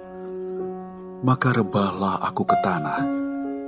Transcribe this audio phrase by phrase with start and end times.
[1.19, 3.03] Maka rebahlah aku ke tanah,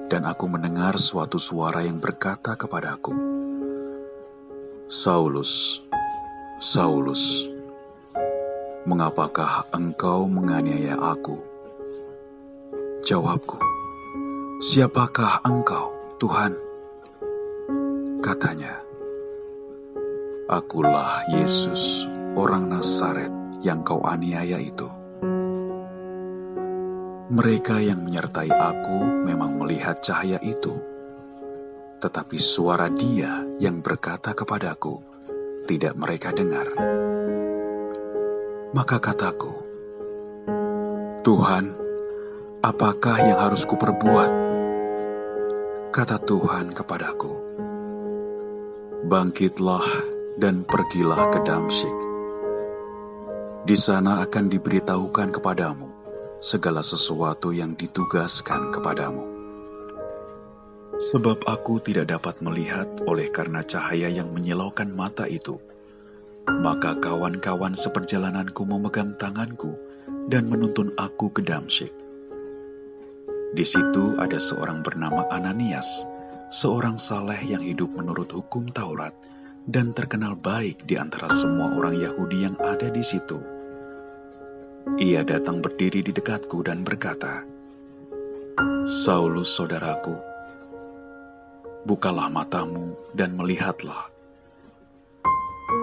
[0.07, 3.11] dan aku mendengar suatu suara yang berkata kepadaku,
[4.87, 5.83] Saulus,
[6.63, 7.43] Saulus,
[8.87, 11.56] mengapakah engkau menganiaya aku?'
[13.07, 13.55] Jawabku,
[14.59, 16.51] siapakah engkau, Tuhan?
[18.19, 18.83] Katanya,
[20.51, 22.03] Akulah Yesus,
[22.35, 23.31] orang Nazaret
[23.63, 24.91] yang kau aniaya itu.
[27.31, 30.75] Mereka yang menyertai aku memang melihat cahaya itu,
[32.03, 34.99] tetapi suara dia yang berkata kepadaku
[35.63, 36.75] tidak mereka dengar.
[38.75, 39.55] Maka kataku,
[41.23, 41.86] Tuhan,
[42.57, 44.33] Apakah yang harus kuperbuat?
[45.93, 47.29] Kata Tuhan kepadaku,
[49.05, 49.85] Bangkitlah
[50.41, 51.97] dan pergilah ke Damsyik.
[53.61, 55.85] Di sana akan diberitahukan kepadamu
[56.41, 59.21] segala sesuatu yang ditugaskan kepadamu.
[61.13, 65.61] Sebab aku tidak dapat melihat oleh karena cahaya yang menyilaukan mata itu.
[66.49, 69.77] Maka kawan-kawan seperjalananku memegang tanganku
[70.25, 72.06] dan menuntun aku ke Damsyik.
[73.55, 76.03] Di situ ada seorang bernama Ananias,
[76.51, 79.15] seorang saleh yang hidup menurut hukum Taurat
[79.67, 83.39] dan terkenal baik di antara semua orang Yahudi yang ada di situ.
[84.99, 87.43] Ia datang berdiri di dekatku dan berkata,
[88.87, 90.15] Saulus saudaraku,
[91.83, 94.07] bukalah matamu dan melihatlah.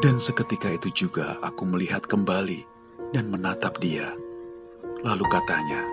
[0.00, 2.64] Dan seketika itu juga aku melihat kembali
[3.12, 4.16] dan menatap dia.
[5.04, 5.84] Lalu katanya,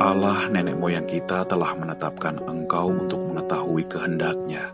[0.00, 4.72] Allah nenek moyang kita telah menetapkan engkau untuk mengetahui kehendaknya,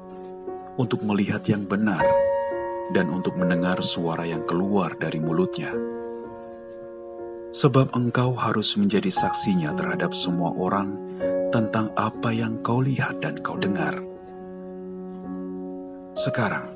[0.79, 2.07] untuk melihat yang benar,
[2.95, 5.75] dan untuk mendengar suara yang keluar dari mulutnya.
[7.51, 10.95] Sebab engkau harus menjadi saksinya terhadap semua orang
[11.51, 13.99] tentang apa yang kau lihat dan kau dengar.
[16.15, 16.71] Sekarang,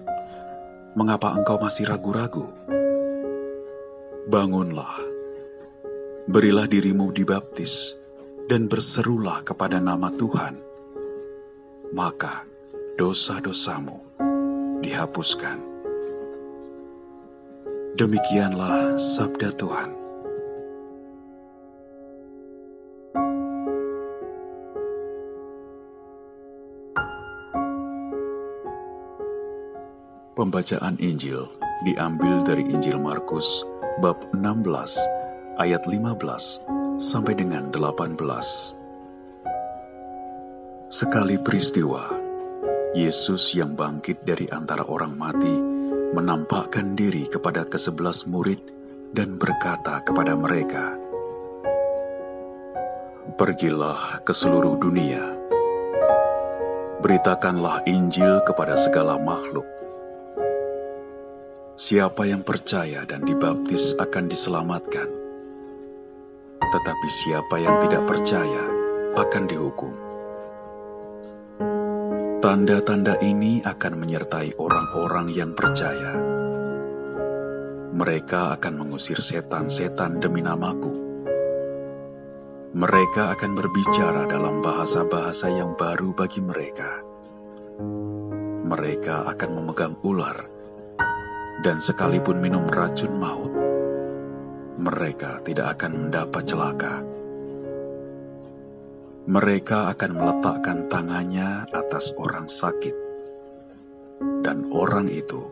[0.98, 2.50] mengapa engkau masih ragu-ragu?
[4.26, 4.98] Bangunlah,
[6.26, 7.99] berilah dirimu dibaptis,
[8.50, 10.58] dan berserulah kepada nama Tuhan,
[11.94, 12.42] maka
[12.98, 13.94] dosa-dosamu
[14.82, 15.62] dihapuskan.
[17.94, 19.94] Demikianlah sabda Tuhan.
[30.34, 31.46] Pembacaan Injil
[31.86, 33.62] diambil dari Injil Markus
[34.02, 34.64] bab 16
[35.60, 36.69] ayat 15
[37.00, 38.20] sampai dengan 18.
[40.92, 42.12] Sekali peristiwa,
[42.92, 45.56] Yesus yang bangkit dari antara orang mati
[46.12, 48.60] menampakkan diri kepada kesebelas murid
[49.16, 50.92] dan berkata kepada mereka,
[53.40, 55.24] Pergilah ke seluruh dunia,
[57.00, 59.64] beritakanlah Injil kepada segala makhluk.
[61.80, 65.19] Siapa yang percaya dan dibaptis akan diselamatkan
[66.70, 68.64] tetapi siapa yang tidak percaya
[69.18, 69.92] akan dihukum.
[72.40, 76.16] Tanda-tanda ini akan menyertai orang-orang yang percaya.
[77.90, 81.10] Mereka akan mengusir setan-setan demi namaku.
[82.70, 87.02] Mereka akan berbicara dalam bahasa-bahasa yang baru bagi mereka.
[88.70, 90.46] Mereka akan memegang ular,
[91.60, 93.49] dan sekalipun minum racun maut,
[94.80, 97.04] mereka tidak akan mendapat celaka
[99.30, 102.96] mereka akan meletakkan tangannya atas orang sakit,
[104.42, 105.44] dan orang itu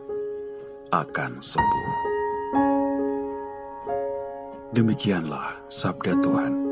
[0.91, 1.97] akan sembuh.
[4.75, 6.68] Demikianlah sabda Tuhan.